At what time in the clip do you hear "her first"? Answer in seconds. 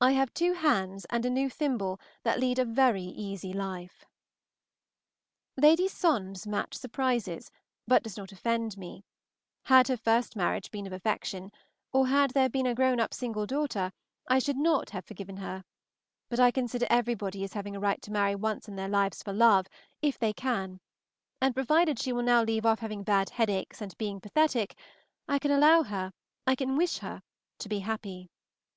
9.88-10.36